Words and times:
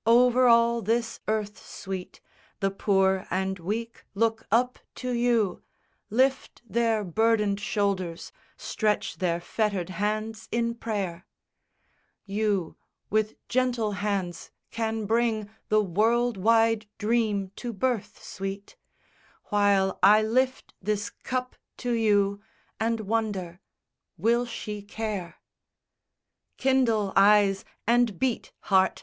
IX 0.00 0.12
Over 0.12 0.48
all 0.48 0.82
this 0.82 1.18
earth, 1.28 1.58
sweet, 1.66 2.20
The 2.60 2.70
poor 2.70 3.26
and 3.30 3.58
weak 3.58 4.04
look 4.14 4.46
up 4.52 4.78
to 4.96 5.12
you 5.12 5.62
Lift 6.10 6.60
their 6.68 7.02
burdened 7.04 7.58
shoulders, 7.58 8.30
stretch 8.58 9.16
their 9.16 9.40
fettered 9.40 9.88
hands 9.88 10.46
in 10.52 10.74
prayer: 10.74 11.26
You, 12.26 12.76
with 13.08 13.36
gentle 13.48 13.92
hands, 13.92 14.50
can 14.70 15.06
bring 15.06 15.48
the 15.70 15.82
world 15.82 16.36
wide 16.36 16.84
dream 16.98 17.50
to 17.56 17.72
birth, 17.72 18.22
sweet, 18.22 18.76
While 19.44 19.98
I 20.02 20.20
lift 20.20 20.74
this 20.82 21.08
cup 21.08 21.56
to 21.78 21.92
you 21.92 22.42
And 22.78 23.00
wonder 23.00 23.62
will 24.18 24.44
she 24.44 24.82
care? 24.82 25.36
X 25.36 25.36
Kindle, 26.58 27.14
eyes, 27.16 27.64
and 27.86 28.18
beat, 28.18 28.52
heart! 28.64 29.02